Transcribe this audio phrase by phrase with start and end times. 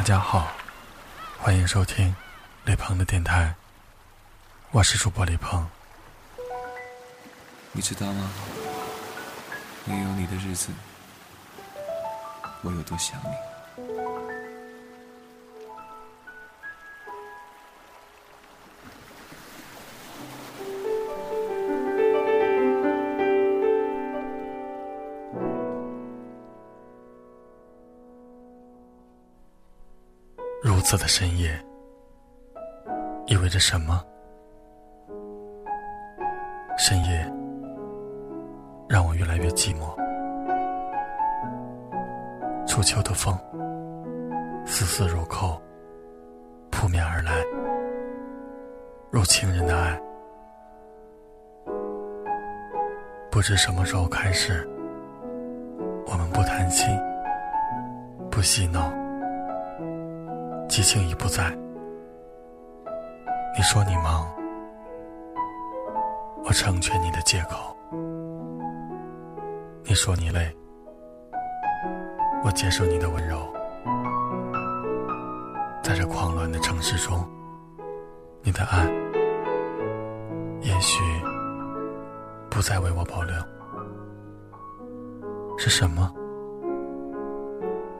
[0.00, 0.50] 大家好，
[1.38, 2.16] 欢迎收听
[2.64, 3.54] 李鹏的电台，
[4.70, 5.68] 我是主播李鹏。
[7.72, 8.30] 你知道吗？
[9.84, 10.70] 没有你的日子，
[12.62, 13.49] 我有多想你。
[30.72, 31.50] 如此的深夜，
[33.26, 34.04] 意味着什么？
[36.78, 37.28] 深夜
[38.88, 39.92] 让我越来越寂寞。
[42.68, 43.36] 初秋的风，
[44.64, 45.60] 丝丝入扣，
[46.70, 47.32] 扑面而来，
[49.10, 50.00] 如情人的爱。
[53.28, 54.64] 不知什么时候开始，
[56.06, 56.86] 我们不谈心，
[58.30, 58.99] 不嬉闹。
[60.70, 61.50] 激情已不在。
[63.56, 64.24] 你说你忙，
[66.44, 67.74] 我成全你的借口；
[69.82, 70.48] 你说你累，
[72.44, 73.36] 我接受你的温柔。
[75.82, 77.28] 在这狂乱的城市中，
[78.40, 78.86] 你的爱
[80.60, 81.02] 也许
[82.48, 83.34] 不再为我保留。
[85.58, 86.14] 是什么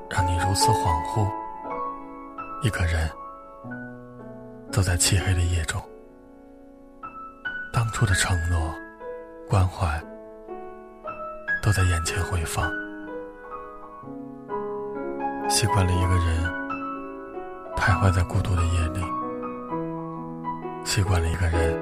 [0.08, 1.28] 让你如此恍惚？
[2.62, 3.10] 一个人
[4.70, 5.82] 走在漆黑的夜中，
[7.72, 8.74] 当初的承诺、
[9.48, 9.98] 关怀
[11.62, 12.70] 都在眼前回放。
[15.48, 16.44] 习惯了一个人
[17.76, 19.02] 徘徊在孤独的夜里，
[20.84, 21.74] 习惯了一个人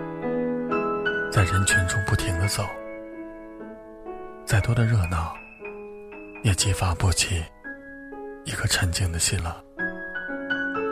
[1.33, 2.63] 在人群中不停的走，
[4.47, 5.35] 再多的热闹
[6.45, 7.45] 也激发不起
[8.45, 9.65] 一颗沉静的心了。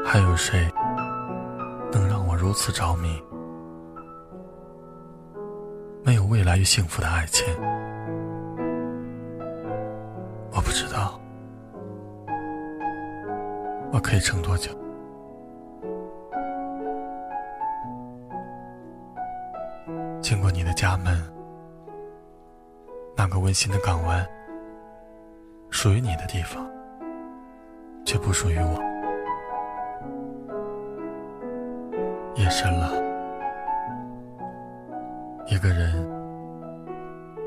[0.08, 0.72] 还有谁
[1.92, 3.20] 能让我如此着迷？
[6.04, 7.44] 没有未来与幸福的爱情，
[10.52, 11.20] 我不知道
[13.92, 14.70] 我可以撑多久。
[20.22, 21.20] 经过你的家门，
[23.16, 24.24] 那个温馨的港湾，
[25.68, 26.64] 属于你的地方，
[28.04, 28.95] 却不属于我。
[32.36, 32.92] 夜深了，
[35.46, 35.90] 一个人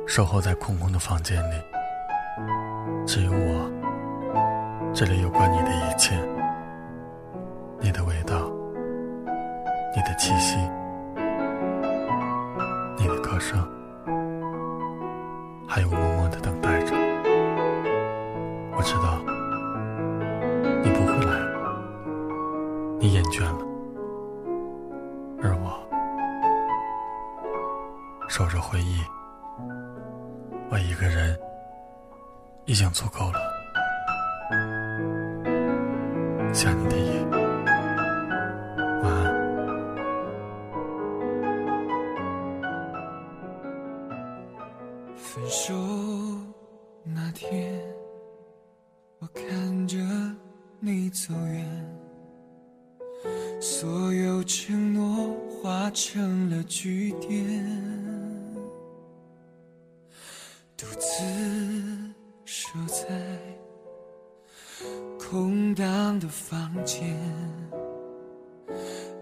[0.07, 1.53] 守候在空空的房间里，
[3.05, 3.69] 只有我。
[4.91, 6.15] 这里有关你的一切，
[7.79, 8.49] 你的味道，
[9.95, 10.57] 你的气息，
[12.97, 13.59] 你的歌声，
[15.67, 16.95] 还有默默的等待着。
[18.75, 19.19] 我知道
[20.81, 21.39] 你不会来，
[22.99, 23.68] 你厌倦了。
[28.29, 29.01] 守着回忆，
[30.69, 31.37] 我一个人
[32.65, 33.39] 已经足够了。
[36.53, 37.25] 想你的夜，
[39.01, 39.33] 晚安。
[45.17, 45.73] 分手
[47.03, 47.81] 那天，
[49.17, 49.97] 我看着
[50.79, 51.65] 你走远，
[53.59, 57.98] 所有承诺化成了句点。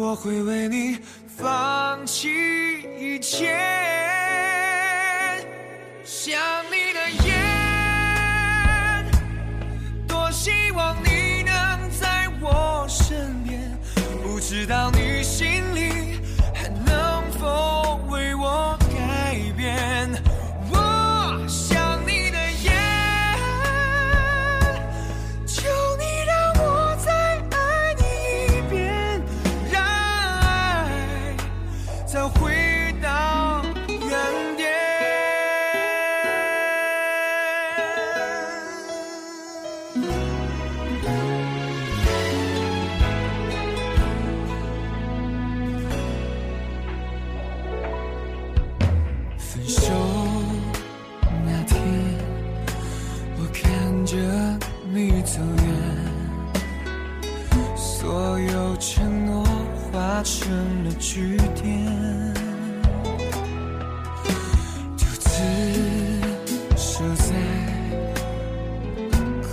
[0.00, 0.96] 我会为你
[1.26, 2.28] 放弃
[3.00, 3.52] 一切，
[6.04, 6.38] 想
[6.70, 7.34] 你的夜，
[10.06, 13.76] 多希望你能在我身边，
[14.22, 14.97] 不知道你
[60.18, 60.50] 化成
[60.82, 61.64] 了句点，
[64.96, 65.30] 独自
[66.76, 67.32] 守在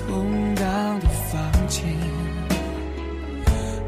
[0.08, 1.84] 空荡的房间，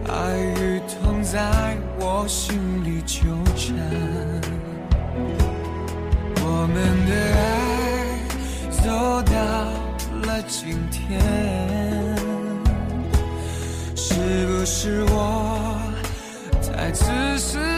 [0.07, 3.21] 爱与痛在我心里纠
[3.55, 3.75] 缠，
[6.43, 6.75] 我们
[7.07, 7.41] 的爱
[8.83, 8.85] 走
[9.23, 9.35] 到
[10.27, 11.19] 了今天，
[13.95, 14.13] 是
[14.45, 15.66] 不是我
[16.97, 17.76] 只是。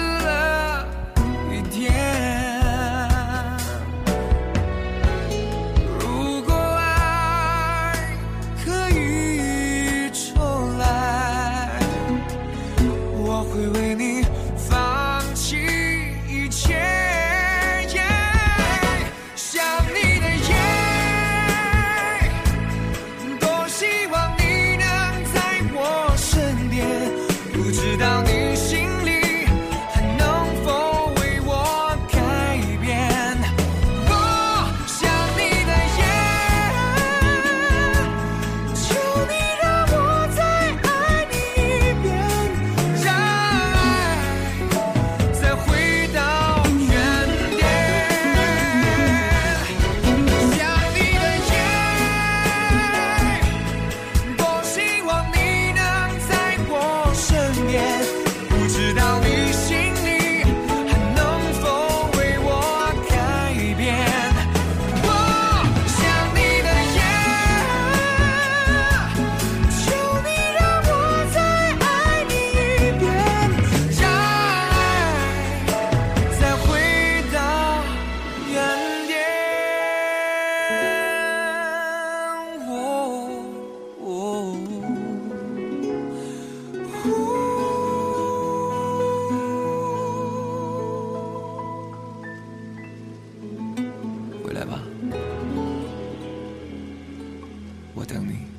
[98.09, 98.58] Tony.